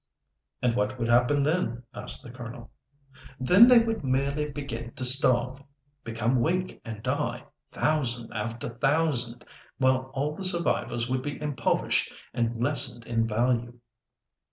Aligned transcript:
"And 0.63 0.75
what 0.75 0.97
would 0.97 1.09
happen 1.09 1.43
then?" 1.43 1.83
asked 1.93 2.23
the 2.23 2.31
Colonel. 2.31 2.71
"Then 3.39 3.67
they 3.67 3.85
would 3.85 4.03
merely 4.03 4.49
begin 4.49 4.93
to 4.95 5.05
starve—become 5.05 6.41
weak 6.41 6.81
and 6.83 7.03
die—thousand 7.03 8.31
after 8.33 8.69
thousand, 8.69 9.45
while 9.77 10.09
all 10.15 10.35
the 10.35 10.43
survivors 10.43 11.07
would 11.07 11.21
be 11.21 11.39
impoverished 11.39 12.11
and 12.33 12.59
lessened 12.63 13.05
in 13.05 13.27
value." 13.27 13.77